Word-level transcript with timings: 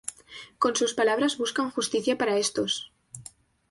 con 0.57 0.75
sus 0.75 0.95
palabras 0.95 1.37
buscan 1.37 1.69
justicia 1.69 2.17
para 2.17 2.37
estos 2.45 2.91